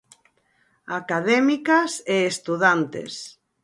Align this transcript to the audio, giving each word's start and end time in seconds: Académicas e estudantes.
Académicas 0.99 1.91
e 2.15 2.17
estudantes. 2.33 3.13